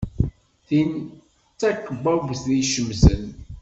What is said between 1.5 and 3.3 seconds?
d takbabt icemten.